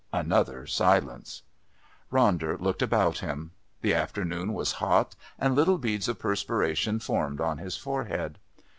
[0.11, 1.43] Another silence.
[2.11, 3.51] Ronder looked about him;
[3.81, 8.39] the afternoon was hot, and little beads of perspiration formed on his forehead.